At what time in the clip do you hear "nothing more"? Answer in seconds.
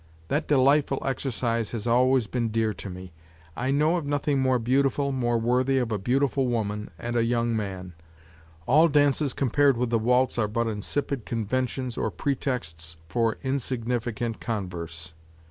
4.07-4.57